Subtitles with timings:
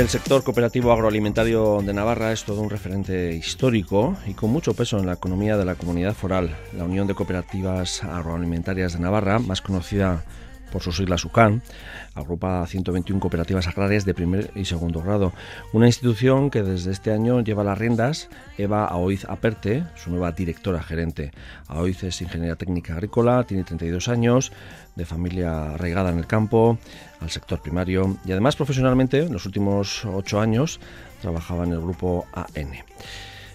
[0.00, 4.98] El sector cooperativo agroalimentario de Navarra es todo un referente histórico y con mucho peso
[4.98, 6.56] en la economía de la comunidad foral.
[6.74, 10.24] La Unión de Cooperativas Agroalimentarias de Navarra, más conocida
[10.70, 11.62] por sus siglas UCAN,
[12.14, 15.32] agrupa 121 cooperativas agrarias de primer y segundo grado.
[15.72, 20.82] Una institución que desde este año lleva las riendas Eva Aoiz Aperte, su nueva directora
[20.82, 21.32] gerente.
[21.68, 24.52] Aoiz es ingeniera técnica agrícola, tiene 32 años,
[24.96, 26.78] de familia arraigada en el campo,
[27.20, 30.80] al sector primario y además profesionalmente en los últimos ocho años
[31.20, 32.72] trabajaba en el grupo AN.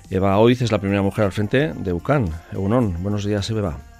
[0.10, 2.30] Eva Aoiz es la primera mujer al frente de UCAN.
[2.52, 3.95] Egunon, buenos días Eva.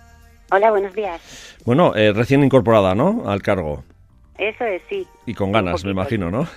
[0.52, 1.58] Hola, buenos días.
[1.66, 3.24] Bueno, eh, recién incorporada, ¿no?
[3.28, 3.84] Al cargo.
[4.38, 5.08] Eso es, sí.
[5.26, 6.48] Y con ganas, me imagino, ¿no?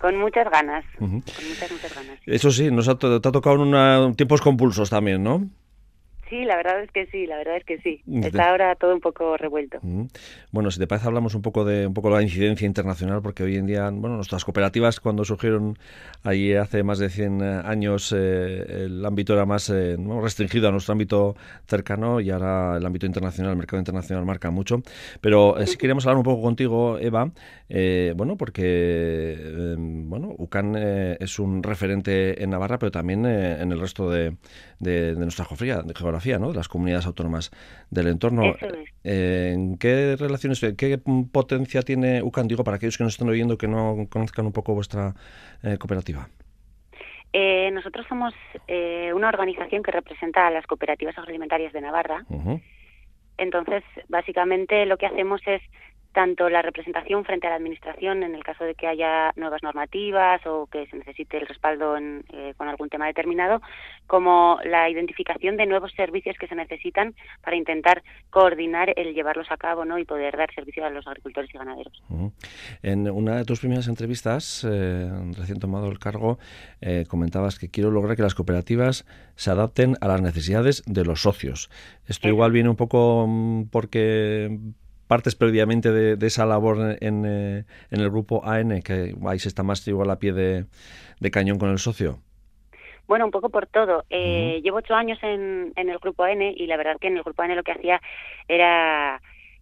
[0.00, 0.84] Con muchas ganas.
[0.98, 2.18] Con muchas, muchas ganas.
[2.26, 5.46] Eso sí, nos ha, te ha tocado en una, tiempos compulsos también, ¿no?
[6.28, 8.02] Sí, la verdad es que sí, la verdad es que sí.
[8.22, 9.78] Está ahora todo un poco revuelto.
[10.50, 13.56] Bueno, si te parece hablamos un poco de un poco la incidencia internacional porque hoy
[13.56, 15.78] en día, bueno, nuestras cooperativas cuando surgieron
[16.22, 20.72] ahí hace más de 100 eh, años eh, el ámbito era más eh, restringido a
[20.72, 24.82] nuestro ámbito cercano y ahora el ámbito internacional, el mercado internacional marca mucho.
[25.20, 27.30] Pero si queríamos hablar un poco contigo, Eva,
[28.16, 34.36] bueno, porque bueno, UCAN es un referente en Navarra, pero también en el resto de,
[34.78, 36.50] de, nuestra geografía, de geografía, ¿no?
[36.50, 37.50] De las comunidades autónomas
[37.90, 38.54] del entorno.
[39.04, 40.98] Eh, ¿En qué relaciones, qué
[41.32, 44.74] potencia tiene UCAN, digo, para aquellos que nos están oyendo que no conozcan un poco
[44.74, 45.14] vuestra
[45.62, 46.28] eh, cooperativa?
[47.32, 48.32] Eh, nosotros somos
[49.14, 52.24] una organización que representa a las cooperativas agroalimentarias de Navarra.
[53.36, 55.62] Entonces, básicamente lo que hacemos es
[56.18, 60.44] tanto la representación frente a la Administración en el caso de que haya nuevas normativas
[60.46, 63.62] o que se necesite el respaldo eh, con algún tema determinado,
[64.08, 69.56] como la identificación de nuevos servicios que se necesitan para intentar coordinar el llevarlos a
[69.56, 69.96] cabo ¿no?
[69.96, 72.02] y poder dar servicio a los agricultores y ganaderos.
[72.82, 76.40] En una de tus primeras entrevistas, eh, recién tomado el cargo,
[76.80, 79.06] eh, comentabas que quiero lograr que las cooperativas
[79.36, 81.70] se adapten a las necesidades de los socios.
[82.08, 84.58] Esto igual viene un poco mm, porque
[85.08, 89.62] partes previamente de, esa labor en, eh, en, el grupo AN, que ahí se está
[89.62, 90.66] más igual a pie de,
[91.32, 92.18] cañón con el socio?
[93.06, 94.04] Bueno, un poco por todo.
[94.10, 97.22] Eh, llevo ocho años en, en el grupo AN y la verdad que en el
[97.22, 98.00] grupo AN lo que hacía
[98.46, 99.20] era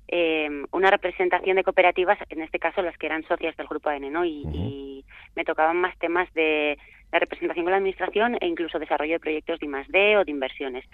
[0.09, 4.13] eh, una representación de cooperativas, en este caso las que eran socias del grupo AN,
[4.13, 4.25] ¿no?
[4.25, 6.79] Y, me tocaban más temas de
[7.13, 10.85] la representación con la administración e incluso desarrollo de proyectos de I+D o de inversiones.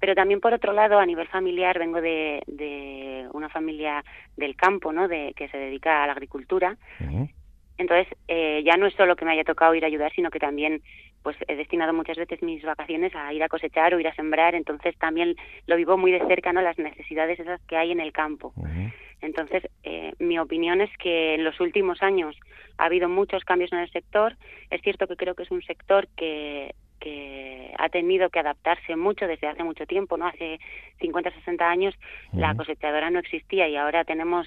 [0.00, 4.04] Pero también por otro lado, a nivel familiar, vengo de, de una familia
[4.36, 5.08] del campo, ¿no?
[5.08, 6.76] De que se dedica a la agricultura.
[7.78, 10.38] Entonces, eh, ya no es solo que me haya tocado ir a ayudar, sino que
[10.38, 10.82] también
[11.22, 14.54] pues he destinado muchas veces mis vacaciones a ir a cosechar o ir a sembrar,
[14.54, 16.60] entonces también lo vivo muy de cerca, ¿no?
[16.62, 18.52] Las necesidades esas que hay en el campo.
[19.20, 22.36] Entonces, eh, mi opinión es que en los últimos años
[22.76, 24.36] ha habido muchos cambios en el sector.
[24.70, 29.26] Es cierto que creo que es un sector que, que ha tenido que adaptarse mucho
[29.26, 30.26] desde hace mucho tiempo, ¿no?
[30.26, 30.60] Hace
[31.00, 31.94] 50, 60 años
[32.32, 34.46] la cosechadora no existía y ahora tenemos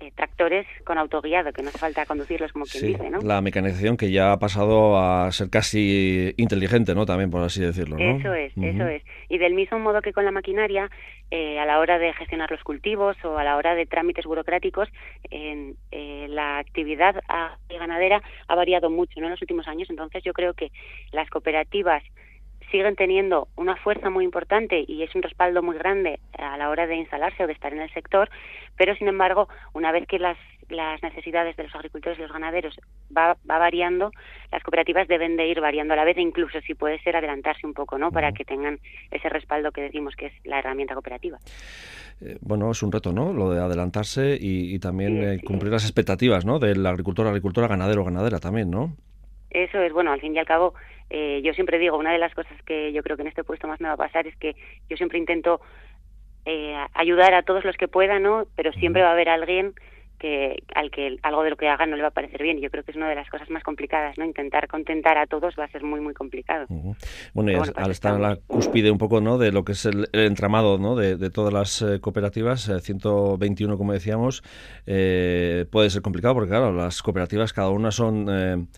[0.00, 3.20] eh, tractores con autoguiado, que no hace falta conducirlos como quien dice, ¿no?
[3.20, 7.06] La mecanización que ya ha pasado a ser casi inteligente, ¿no?
[7.06, 8.18] También, por así decirlo, ¿no?
[8.18, 9.02] Eso es, eso es.
[9.28, 10.90] Y del mismo modo que con la maquinaria,
[11.30, 14.88] eh, a la hora de gestionar los cultivos o a la hora de trámites burocráticos,
[15.30, 17.14] en, eh, la actividad
[17.68, 19.26] ganadera ha variado mucho ¿no?
[19.26, 19.88] en los últimos años.
[19.90, 20.72] Entonces, yo creo que
[21.12, 22.02] las cooperativas
[22.70, 26.86] siguen teniendo una fuerza muy importante y es un respaldo muy grande a la hora
[26.86, 28.30] de instalarse o de estar en el sector,
[28.76, 30.38] pero sin embargo, una vez que las,
[30.68, 32.78] las necesidades de los agricultores y los ganaderos
[33.16, 34.10] va, va variando,
[34.50, 37.66] las cooperativas deben de ir variando a la vez e incluso si puede ser adelantarse
[37.66, 38.10] un poco, ¿no?
[38.10, 38.78] Para que tengan
[39.10, 41.38] ese respaldo que decimos que es la herramienta cooperativa.
[42.20, 43.32] Eh, bueno, es un reto, ¿no?
[43.32, 46.58] Lo de adelantarse y, también eh, cumplir las expectativas, ¿no?
[46.58, 48.96] Del agricultor, agricultora, ganadero, ganadera también, ¿no?
[49.50, 50.74] Eso es, bueno, al fin y al cabo,
[51.10, 53.68] eh, yo siempre digo, una de las cosas que yo creo que en este puesto
[53.68, 54.56] más me va a pasar es que
[54.88, 55.60] yo siempre intento
[56.46, 58.46] eh, ayudar a todos los que puedan, ¿no?
[58.56, 59.74] Pero siempre va a haber alguien
[60.18, 62.60] que al que algo de lo que hagan no le va a parecer bien.
[62.60, 64.24] Yo creo que es una de las cosas más complicadas, ¿no?
[64.24, 66.66] Intentar contentar a todos va a ser muy, muy complicado.
[67.34, 69.38] Bueno, y al estar en la cúspide un poco, ¿no?
[69.38, 70.94] De lo que es el, entramado, ¿no?
[70.96, 74.42] De, todas las eh, cooperativas, 121, como decíamos,
[74.84, 78.68] puede ser complicado porque, claro, las cooperativas cada una son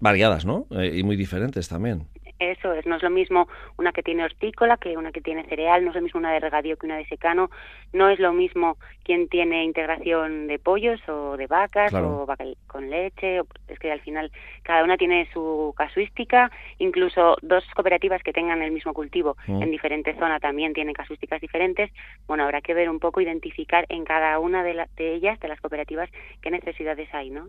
[0.00, 0.66] variadas, ¿no?
[0.70, 2.08] Eh, y muy diferentes también.
[2.38, 3.48] Eso es, no es lo mismo
[3.78, 6.40] una que tiene hortícola que una que tiene cereal, no es lo mismo una de
[6.40, 7.50] regadío que una de secano,
[7.92, 12.90] no es lo mismo quien tiene integración de pollos o de vacas o vaca con
[12.90, 14.32] leche, es que al final
[14.62, 19.62] cada una tiene su casuística, incluso dos cooperativas que tengan el mismo cultivo mm.
[19.62, 21.90] en diferentes zonas también tienen casuísticas diferentes.
[22.26, 25.60] Bueno, habrá que ver un poco, identificar en cada una de, de ellas, de las
[25.60, 26.10] cooperativas,
[26.40, 27.48] qué necesidades hay, ¿no?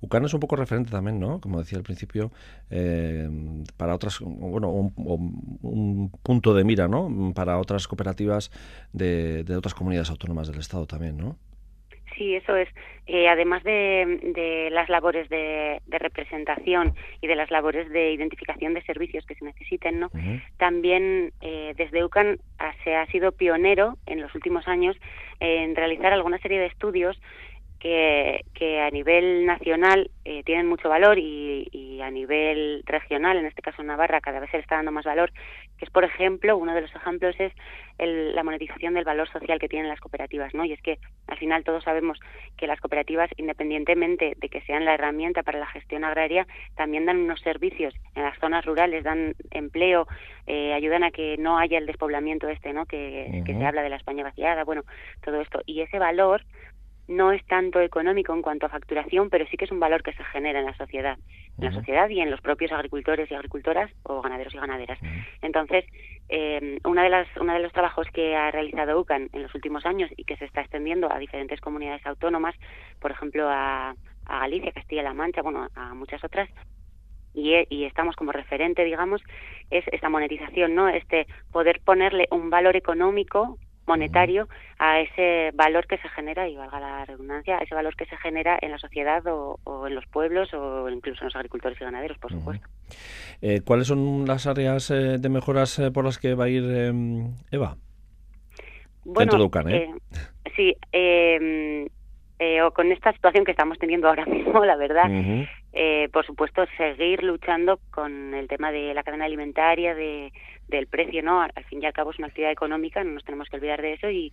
[0.00, 1.40] Ucana es un poco referente también, ¿no?
[1.40, 2.30] Como decía al principio,
[2.70, 3.28] eh,
[3.76, 7.32] para otras, bueno, un, punto de mira, ¿no?
[7.34, 8.50] Para otras cooperativas
[8.92, 11.36] de, de otras comunidades autónomas del Estado también, ¿no?
[12.16, 12.68] Sí, eso es.
[13.06, 19.24] Eh, además de, las labores de, representación y de las labores de identificación de servicios
[19.26, 20.10] que se necesiten, ¿no?
[20.56, 22.38] También eh, desde UCAN
[22.84, 24.96] se ha sido pionero en los últimos años
[25.40, 27.20] en realizar alguna serie de estudios
[27.82, 33.82] que, a nivel nacional eh, tienen mucho valor y, a nivel regional, en este caso
[33.82, 35.32] Navarra, cada vez se le está dando más valor,
[35.78, 37.52] que es, por ejemplo, uno de los ejemplos es
[37.98, 40.64] la monetización del valor social que tienen las cooperativas, ¿no?
[40.64, 40.98] Y es que
[41.28, 42.18] al final todos sabemos
[42.56, 47.18] que las cooperativas, independientemente de que sean la herramienta para la gestión agraria, también dan
[47.18, 50.08] unos servicios en las zonas rurales, dan empleo,
[50.48, 52.86] eh, ayudan a que no haya el despoblamiento este, ¿no?
[52.86, 54.82] Que, que se habla de la España vaciada, bueno,
[55.24, 55.60] todo esto.
[55.66, 56.42] Y ese valor
[57.12, 60.12] no es tanto económico en cuanto a facturación, pero sí que es un valor que
[60.12, 61.18] se genera en la sociedad,
[61.58, 64.98] en la sociedad y en los propios agricultores y agricultoras o ganaderos y ganaderas.
[65.42, 65.84] Entonces,
[66.28, 69.86] eh, una de las, uno de los trabajos que ha realizado UCAN en los últimos
[69.86, 72.54] años y que se está extendiendo a diferentes comunidades autónomas,
[73.00, 73.94] por ejemplo a,
[74.26, 76.48] a Galicia, Castilla-La Mancha, bueno, a muchas otras,
[77.34, 79.22] y, y, estamos como referente, digamos,
[79.70, 80.88] es esta monetización, ¿no?
[80.88, 84.48] Este poder ponerle un valor económico monetario
[84.78, 88.16] a ese valor que se genera, y valga la redundancia, a ese valor que se
[88.16, 92.18] genera en la sociedad o, en los pueblos o incluso en los agricultores y ganaderos,
[92.18, 92.68] por supuesto.
[93.40, 96.64] Eh, ¿Cuáles son las áreas eh, de mejoras eh, por las que va a ir
[96.64, 97.76] em, Eva?
[99.04, 99.90] Bueno, de
[100.56, 101.88] sí, em,
[102.72, 105.08] con esta situación que estamos teniendo ahora mismo, la verdad,
[106.12, 110.32] por supuesto, seguir luchando con el tema de la cadena alimentaria, de
[110.76, 111.42] del precio, ¿no?
[111.42, 113.94] Al fin y al cabo es una actividad económica, no nos tenemos que olvidar de
[113.94, 114.32] eso y,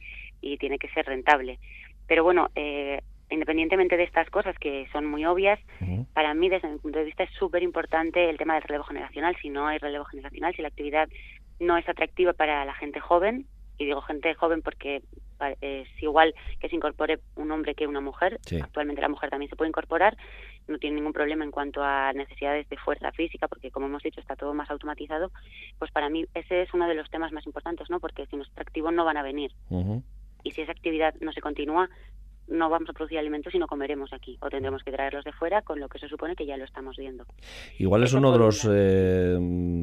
[0.60, 1.60] tiene que ser rentable.
[2.08, 5.60] Pero bueno, eh, independientemente de estas cosas que son muy obvias,
[6.14, 9.36] para mí desde mi punto de vista es súper importante el tema del relevo generacional.
[9.42, 11.08] Si no hay relevo generacional, si la actividad
[11.60, 13.46] no es atractiva para la gente joven,
[13.78, 15.02] y digo gente joven porque
[15.62, 18.40] es igual que se incorpore un hombre que una mujer.
[18.62, 20.18] Actualmente la mujer también se puede incorporar,
[20.70, 24.20] no tiene ningún problema en cuanto a necesidades de fuerza física, porque como hemos dicho
[24.20, 25.32] está todo más automatizado.
[25.78, 28.00] Pues para mí ese es uno de los temas más importantes, ¿no?
[28.00, 29.52] Porque si no es atractivo no van a venir.
[30.44, 31.90] Y si esa actividad no se continúa,
[32.50, 35.62] no vamos a producir alimentos y no comeremos aquí, o tendremos que traerlos de fuera,
[35.62, 37.26] con lo que se supone que ya lo estamos viendo.
[37.78, 39.38] Igual es uno de los eh,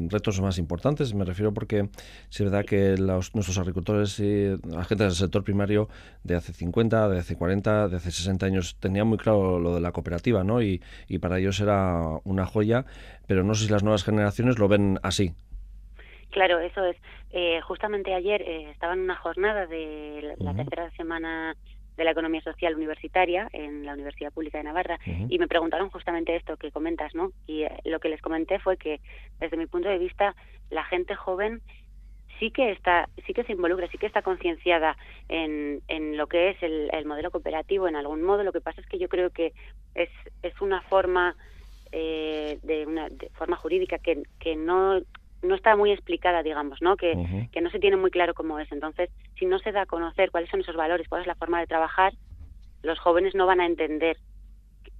[0.09, 1.89] retos más importantes, me refiero porque
[2.29, 5.87] es verdad que nuestros agricultores y la gente del sector primario
[6.23, 9.81] de hace 50, de hace 40, de hace 60 años tenían muy claro lo de
[9.81, 10.61] la cooperativa, ¿no?
[10.61, 10.81] Y,
[11.21, 12.85] para ellos era una joya,
[13.27, 15.33] pero no sé si las nuevas generaciones lo ven así.
[16.29, 16.95] Claro, eso es.
[17.31, 21.55] Eh, justamente ayer eh, estaba en una jornada de la tercera semana
[21.97, 24.99] de la economía social universitaria en la Universidad Pública de Navarra.
[25.29, 27.31] Y me preguntaron justamente esto que comentas, ¿no?
[27.47, 29.01] Y eh, lo que les comenté fue que
[29.39, 30.35] desde mi punto de vista
[30.69, 31.61] la gente joven
[32.39, 34.95] sí que está sí que se involucra sí que está concienciada
[35.27, 38.43] en, en lo que es el, el, modelo cooperativo en algún modo.
[38.43, 39.53] Lo que pasa es que yo creo que
[39.95, 40.09] es
[40.43, 41.35] es una forma
[41.91, 45.01] eh, de una forma jurídica que, que no
[45.47, 46.97] no está muy explicada, digamos, ¿no?
[46.97, 48.71] Que, que no se tiene muy claro cómo es.
[48.71, 51.59] Entonces, si no se da a conocer cuáles son esos valores, cuál es la forma
[51.59, 52.13] de trabajar,
[52.83, 54.17] los jóvenes no van a entender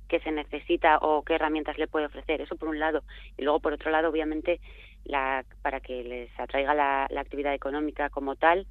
[0.07, 2.41] qué se necesita o qué herramientas le puede ofrecer.
[2.41, 3.03] Eso por un lado.
[3.37, 4.59] Y luego, por otro lado, obviamente,
[5.05, 8.65] la, para que les atraiga la, actividad económica como tal,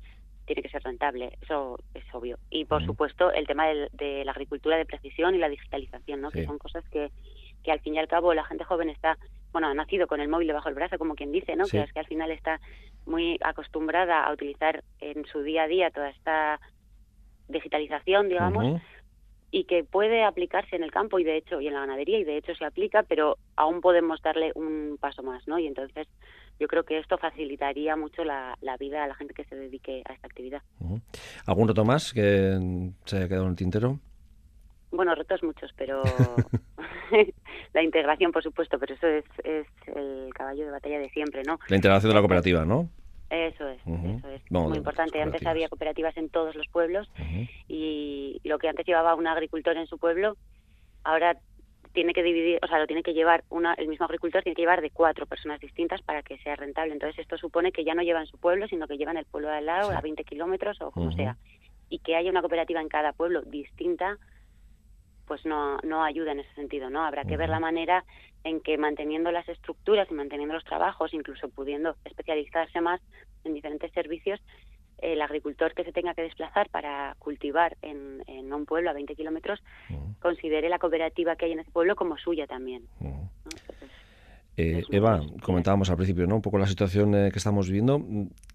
[0.46, 1.36] tiene que ser rentable.
[1.42, 2.38] Eso es obvio.
[2.50, 6.30] Y, por supuesto, el tema de, la agricultura de precisión y la digitalización, ¿no?
[6.30, 7.10] Que son cosas que,
[7.64, 9.18] que, al fin y al cabo, la gente joven está
[9.56, 11.64] bueno, ha nacido con el móvil debajo del brazo, como quien dice, ¿no?
[11.64, 12.60] Que es que al final está
[13.06, 16.60] muy acostumbrada a utilizar en su día a día toda esta
[17.48, 18.82] digitalización, digamos,
[19.50, 22.24] y que puede aplicarse en el campo y de hecho y en la ganadería y
[22.24, 25.58] de hecho se aplica, pero aún podemos darle un paso más, ¿no?
[25.58, 26.06] Y entonces
[26.60, 30.12] yo creo que esto facilitaría mucho la, vida a la gente que se dedique a
[30.12, 30.60] esta actividad.
[31.46, 32.58] ¿Algún reto más que
[33.06, 34.00] se haya quedado en el tintero?
[34.90, 36.02] Bueno, retos muchos, pero
[37.74, 41.58] la integración, por supuesto, pero eso es, es el caballo de batalla de siempre, ¿no?
[41.68, 42.88] La integración de la cooperativa, ¿no?
[43.28, 45.20] Eso es, eso es muy importante.
[45.20, 47.10] Antes había cooperativas en todos los pueblos
[47.66, 50.36] y lo que antes llevaba un agricultor en su pueblo,
[51.02, 51.36] ahora
[51.92, 54.62] tiene que dividir, o sea, lo tiene que llevar una, el mismo agricultor tiene que
[54.62, 56.92] llevar de cuatro personas distintas para que sea rentable.
[56.92, 59.56] Entonces esto supone que ya no llevan su pueblo, sino que llevan el pueblo de
[59.56, 61.36] al lado a 20 kilómetros o como sea.
[61.88, 64.18] Y que haya una cooperativa en cada pueblo distinta,
[65.26, 67.04] pues no, no ayuda en ese sentido, ¿no?
[67.04, 68.04] Habrá que ver la manera
[68.44, 73.00] en que manteniendo las estructuras y manteniendo los trabajos, incluso pudiendo especializarse más
[73.44, 74.40] en diferentes servicios,
[74.98, 79.62] el agricultor que se tenga que desplazar para cultivar en, un pueblo a 20 kilómetros
[80.20, 82.88] considere la cooperativa que hay en ese pueblo como suya también.
[84.58, 86.36] Eh, Eva, comentábamos al principio, ¿no?
[86.36, 88.02] Un poco la situación eh, que estamos viviendo,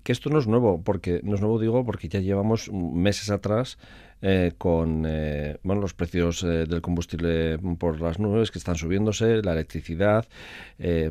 [0.02, 3.78] que esto no es nuevo, porque no es nuevo digo porque ya llevamos meses atrás
[4.24, 5.04] eh, con
[5.64, 10.28] bueno los precios del combustible por las nubes que están subiéndose, la electricidad,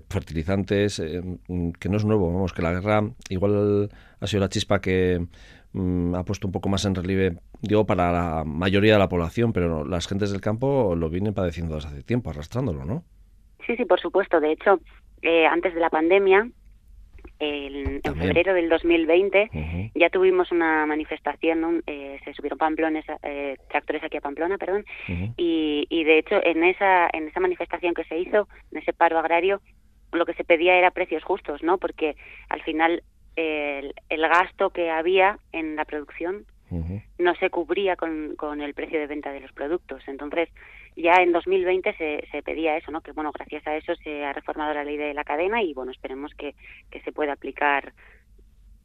[0.09, 5.25] fertilizantes, que no es nuevo, vamos, que la guerra igual ha sido la chispa que
[5.73, 9.53] mm, ha puesto un poco más en relieve, digo, para la mayoría de la población,
[9.53, 13.05] pero las gentes del campo lo vienen padeciendo desde hace tiempo, arrastrándolo, ¿no?
[13.67, 14.41] Sí, sí, por supuesto.
[14.41, 14.81] De hecho,
[15.23, 16.49] eh, antes de la pandemia,
[17.39, 24.19] en febrero del 2020 ya tuvimos una manifestación, eh, se subieron Pamplones, eh, tractores aquí
[24.19, 24.85] a Pamplona, perdón,
[25.37, 29.19] y, y, de hecho en esa en esa manifestación que se hizo, en ese paro
[29.19, 29.63] agrario,
[30.13, 31.79] lo que se pedía era precios justos, ¿no?
[31.79, 32.17] Porque
[32.51, 33.03] al final
[33.37, 36.45] el, el gasto que había en la producción
[37.19, 40.03] no se cubría con, con el precio de venta de los productos.
[40.07, 40.49] Entonces,
[40.97, 43.01] ya en 2020 se, se pedía eso, ¿no?
[43.01, 45.93] Que bueno, gracias a eso se ha reformado la ley de la cadena y bueno,
[45.93, 46.55] esperemos que,
[46.91, 47.93] que se pueda aplicar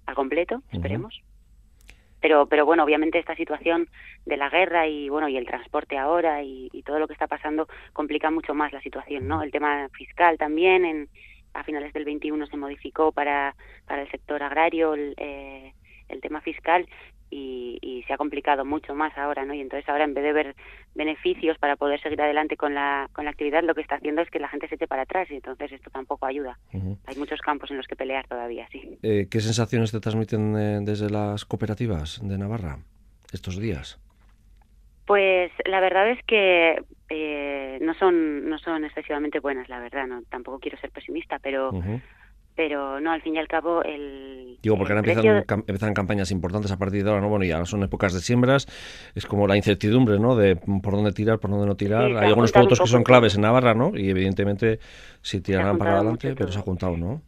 [0.05, 1.21] al completo, esperemos.
[2.21, 3.87] Pero, pero bueno, obviamente esta situación
[4.25, 7.67] de la guerra y bueno y el transporte ahora y, todo lo que está pasando
[7.93, 9.41] complica mucho más la situación, ¿no?
[9.41, 11.09] El tema fiscal también en
[11.53, 13.55] a finales del 21 se modificó para
[13.87, 15.73] para el sector agrario el, eh,
[16.09, 16.87] el tema fiscal
[17.35, 19.53] y, se ha complicado mucho más ahora, ¿no?
[19.53, 20.55] Y entonces ahora en vez de ver
[20.93, 24.29] beneficios para poder seguir adelante con la, con la actividad, lo que está haciendo es
[24.29, 26.57] que la gente se eche para atrás y entonces esto tampoco ayuda.
[26.71, 28.97] Hay muchos campos en los que pelear todavía, sí.
[29.01, 32.77] Eh, ¿Qué sensaciones te transmiten eh, desde las cooperativas de Navarra
[33.33, 33.99] estos días?
[35.05, 40.07] Pues la verdad es que eh, no son no son excesivamente buenas, la verdad.
[40.07, 41.71] No, tampoco quiero ser pesimista, pero
[42.55, 44.57] pero no, al fin y al cabo el...
[44.61, 47.29] Digo, porque ahora empiezan, empiezan, campañas importantes a partir de ahora, ¿no?
[47.29, 48.65] Bueno, y ahora son épocas de siembras,
[49.13, 50.35] es como la incertidumbre, ¿no?
[50.35, 52.05] De por dónde tirar, por dónde no tirar.
[52.05, 53.91] Hay algunos productos que son claves en Navarra, ¿no?
[53.95, 54.79] Y evidentemente
[55.21, 57.21] si tirarán para adelante, pero se ha juntado, ¿no?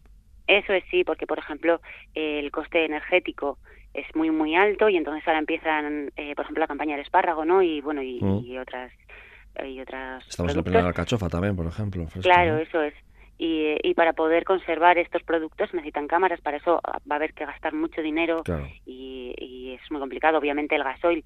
[0.47, 1.81] Eso es sí, porque por ejemplo
[2.15, 3.59] el coste energético
[3.93, 7.43] es muy muy alto y entonces ahora empiezan, eh, por ejemplo, la campaña del espárrago,
[7.45, 7.61] ¿no?
[7.61, 8.59] Y bueno, y, mm.
[8.61, 8.91] otras
[9.65, 12.05] y otras Estamos en la plena alcachofa también, por ejemplo.
[12.21, 12.93] claro, eso es
[13.39, 17.73] y, para poder conservar estos productos necesitan cámaras, para eso va a haber que gastar
[17.73, 18.43] mucho dinero
[18.85, 20.39] y, y, es muy complicado.
[20.39, 21.23] Obviamente el gasoil,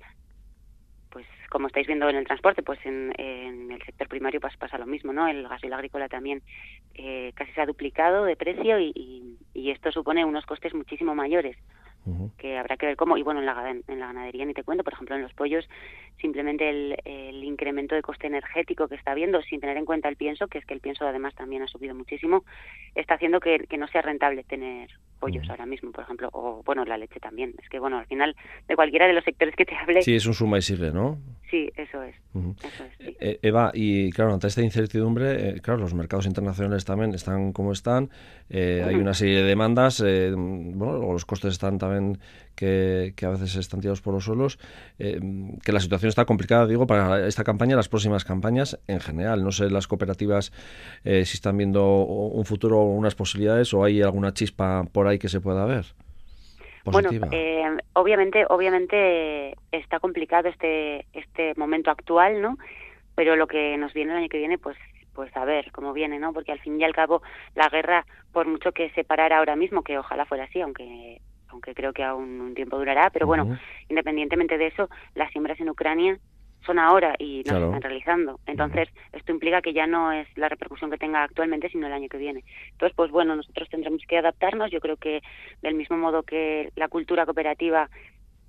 [1.10, 4.86] pues como estáis viendo en el transporte, pues en, el sector primario pues pasa lo
[4.86, 5.28] mismo, ¿no?
[5.28, 6.42] El gasoil agrícola también
[6.96, 11.58] eh, casi se ha duplicado de precio y, y esto supone unos costes muchísimo mayores
[12.38, 14.84] que habrá que ver cómo, y bueno, en la, en la ganadería ni te cuento,
[14.84, 15.68] por ejemplo, en los pollos,
[16.20, 20.48] simplemente el, incremento de coste energético que está habiendo, sin tener en cuenta el pienso,
[20.48, 22.44] que es que el pienso además también ha subido muchísimo,
[22.96, 24.90] está haciendo que no sea rentable tener
[25.22, 27.54] pollos ahora mismo, por ejemplo, o bueno, la leche también.
[27.62, 28.36] Es que bueno, al final,
[28.68, 30.02] de cualquiera de los sectores que te hable...
[30.02, 31.20] Sí, es un suma y sigue, ¿no?
[31.50, 32.16] Sí, eso es.
[32.64, 37.14] eso es eh, Eva, y claro, ante esta incertidumbre, eh, claro, los mercados internacionales también
[37.14, 38.10] están como están,
[38.50, 42.20] eh, hay una serie de demandas, bueno, los costes están también
[42.62, 44.60] que, a veces están tirados por los suelos,
[44.98, 49.44] que la situación está complicada, digo, para esta campaña, las próximas campañas en general.
[49.44, 50.52] No sé, las cooperativas
[51.04, 55.42] si están viendo un futuro, unas posibilidades o hay alguna chispa por ahí que se
[55.42, 55.86] pueda ver.
[56.86, 57.64] Bueno, eh,
[57.94, 62.58] obviamente, obviamente está complicado este este momento actual, ¿no?
[63.16, 64.78] Pero lo que nos viene el año que viene, pues
[65.14, 66.34] pues a ver cómo viene, ¿no?
[66.34, 67.22] Porque al fin y al cabo
[67.54, 71.74] la guerra, por mucho que se parara ahora mismo, que ojalá fuera así, aunque aunque
[71.74, 73.58] creo que aún un tiempo durará, pero bueno,
[73.90, 76.18] independientemente de eso, las siembras en Ucrania
[76.66, 78.40] son ahora y no se están realizando.
[78.46, 82.08] Entonces, esto implica que ya no es la repercusión que tenga actualmente, sino el año
[82.08, 82.44] que viene.
[82.72, 84.72] Entonces, pues bueno, nosotros tendremos que adaptarnos.
[84.72, 85.22] Yo creo que
[85.62, 87.90] del mismo modo que la cultura cooperativa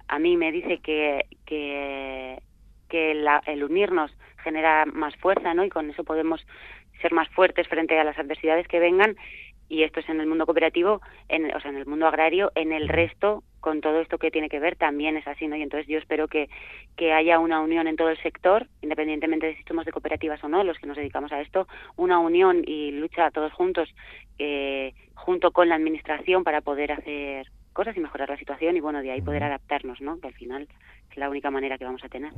[0.09, 2.43] a mí me dice que, que,
[2.89, 5.65] que el unirnos genera más fuerza, ¿no?
[5.65, 6.45] Y con eso podemos
[7.01, 9.17] ser más fuertes frente a las adversidades que vengan
[9.69, 12.73] y esto es en el mundo cooperativo, en, o sea, en el mundo agrario, en
[12.73, 15.57] el resto, con todo esto que tiene que ver, también es así, ¿no?
[15.57, 16.51] Y entonces yo espero que,
[16.97, 20.49] que haya una unión en todo el sector, independientemente de si somos de cooperativas o
[20.49, 23.89] no, los que nos dedicamos a esto, una unión y lucha todos juntos,
[24.39, 29.03] eh, junto con la administración para poder hacer cosas y mejorar la situación y bueno,
[29.03, 30.19] de ahí poder adaptarnos, ¿no?
[30.21, 30.69] Que al final
[31.11, 32.33] es la única manera que vamos a tener.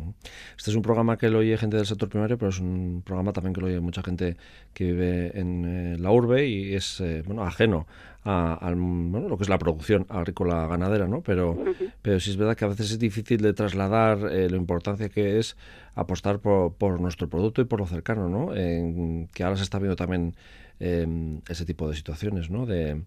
[0.56, 3.32] Este es un programa que lo oye gente del sector primario, pero es un programa
[3.32, 4.36] también que lo oye mucha gente
[4.72, 7.86] que vive en eh, la urbe y es eh, bueno ajeno
[8.24, 11.20] a, bueno, lo que es la producción agrícola ganadera, ¿no?
[11.20, 11.62] Pero,
[12.00, 15.38] pero sí es verdad que a veces es difícil de trasladar eh, la importancia que
[15.38, 15.56] es
[15.94, 18.54] apostar por, por, nuestro producto y por lo cercano, ¿no?
[18.54, 20.34] En, que ahora se está viendo también
[20.80, 22.64] em, ese tipo de situaciones, ¿no?
[22.64, 23.02] De,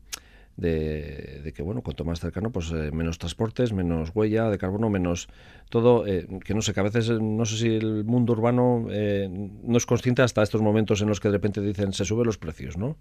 [0.58, 5.30] de, que bueno cuanto más cercano pues eh, menos transportes menos huella de carbono menos
[5.70, 9.78] todo eh, que no sé que a veces no sé si el mundo urbano no
[9.78, 12.78] es consciente hasta estos momentos en los que de repente dicen se suben los precios
[12.78, 12.98] no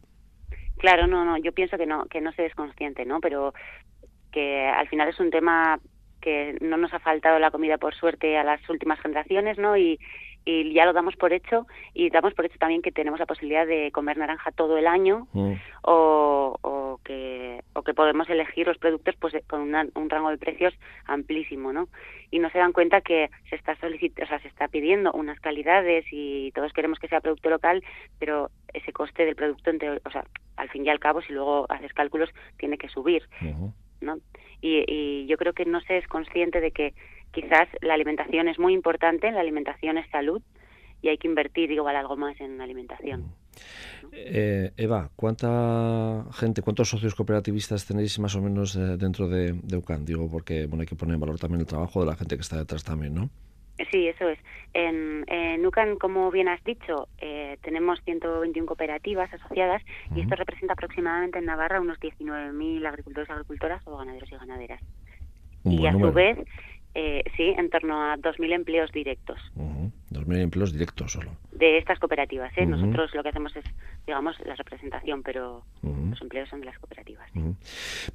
[0.79, 3.21] Claro, no, no, yo pienso que no, que no se es consciente, ¿no?
[3.21, 3.55] Pero
[4.31, 5.81] que al final es un tema
[6.21, 9.77] que no nos ha faltado la comida por suerte a las últimas generaciones, ¿no?
[9.77, 9.99] Y,
[10.45, 13.67] y ya lo damos por hecho y damos por hecho también que tenemos la posibilidad
[13.67, 15.53] de comer naranja todo el año mm.
[15.83, 20.75] o, o, que, o que podemos elegir los productos pues con un rango de precios
[21.07, 21.89] amplísimo, ¿no?
[22.31, 25.41] Y no se dan cuenta que se está solicitando, o sea, se está pidiendo unas
[25.41, 27.83] calidades y todos queremos que sea producto local,
[28.19, 29.71] pero ese coste del producto,
[30.05, 30.25] o sea,
[30.57, 33.23] al fin y al cabo, si luego haces cálculos, tiene que subir,
[34.01, 34.19] ¿no?
[34.61, 36.95] Y, y yo creo que no se es consciente de que
[37.33, 40.43] quizás la alimentación es muy importante, la alimentación es salud
[41.03, 43.33] y hay que invertir igual algo más en alimentación.
[44.13, 49.77] Eh, Eva, ¿cuánta gente, cuántos socios cooperativistas tenéis más o menos eh, dentro de, de,
[49.77, 50.05] UCAN?
[50.05, 52.43] Digo, porque bueno, hay que poner en valor también el trabajo de la gente que
[52.43, 53.29] está detrás también, ¿no?
[53.91, 54.39] Sí, eso es.
[54.73, 59.83] En, en UCAN, como bien has dicho, eh, tenemos 121 cooperativas asociadas
[60.15, 64.81] y esto representa aproximadamente en Navarra unos 19.000 agricultores y agricultoras o ganaderos y ganaderas.
[65.65, 66.39] y a su vez
[66.95, 69.39] eh, sí, en torno a 2.000 empleos directos.
[70.11, 71.33] 2.000 empleos directos solo.
[71.53, 72.53] De estas cooperativas.
[72.57, 72.67] ¿eh?
[72.67, 73.65] Nosotros lo que hacemos es,
[74.07, 77.29] digamos, la representación, pero los empleos son de las cooperativas.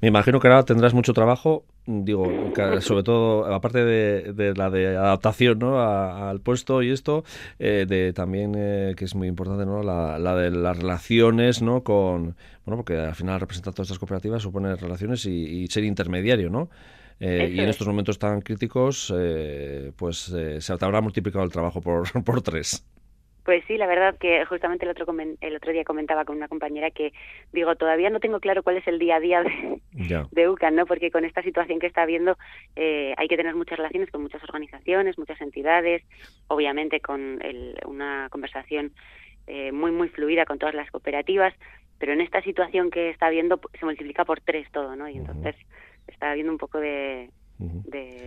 [0.00, 2.24] Me imagino que ahora tendrás mucho trabajo, digo,
[2.80, 5.80] sobre todo, aparte de, la de adaptación ¿no?
[5.80, 7.24] al puesto y esto,
[7.58, 9.82] eh, de también, eh, que es muy importante, ¿no?
[9.82, 11.82] La, de las relaciones ¿no?
[11.82, 16.48] con, bueno, porque al final representar todas estas cooperativas supone relaciones y, y ser intermediario,
[16.48, 16.70] ¿no?
[17.24, 21.80] Eh, y en estos momentos tan críticos, eh, pues eh, se habrá multiplicado el trabajo
[21.80, 22.84] por, por tres.
[23.44, 25.06] Pues sí, la verdad que justamente el otro
[25.40, 27.12] el otro día comentaba con una compañera que
[27.52, 30.86] digo todavía no tengo claro cuál es el día a día de, UCAN, ¿no?
[30.86, 32.36] Porque con esta situación que está habiendo
[32.76, 36.02] hay que tener muchas relaciones con muchas organizaciones, muchas entidades,
[36.46, 37.40] obviamente con
[37.86, 38.92] una conversación
[39.72, 41.52] muy muy fluida con todas las cooperativas,
[41.98, 45.08] pero en esta situación que está habiendo se multiplica por tres todo, ¿no?
[45.08, 45.56] Y entonces
[46.22, 47.30] está habiendo un poco de,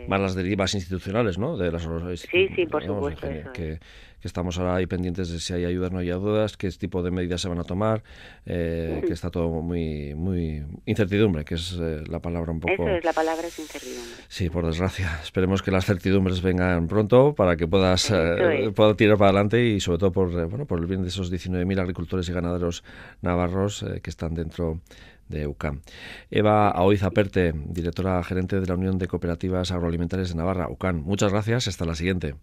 [0.10, 1.56] Más las derivas institucionales, ¿no?
[1.56, 1.84] De las
[2.20, 3.28] Sí, sí, por supuesto.
[3.54, 3.80] que,
[4.22, 7.42] estamos ahora ahí pendientes de si hay ayudas, no hay dudas, qué tipo de medidas
[7.42, 8.02] se van a tomar,
[8.48, 12.74] eh, que está todo muy muy incertidumbre, que es eh, la palabra un poco...
[12.74, 14.24] Eso es, la palabra es incertidumbre.
[14.28, 15.20] Sí, por desgracia.
[15.22, 20.00] Esperemos que las certidumbres vengan pronto para que puedas eh, tirar para adelante y sobre
[20.00, 22.84] todo por, bueno, por el bien de esos 19.000 agricultores y ganaderos
[23.22, 24.82] navarros que están dentro
[25.28, 25.82] de UCAM.
[26.30, 31.02] Eva Aoiza Perte, directora gerente de la Unión de Cooperativas Agroalimentarias de Navarra, UCAM.
[31.04, 32.36] Muchas gracias, hasta la siguiente.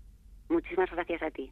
[0.48, 1.50] Muchísimas gracias a ti.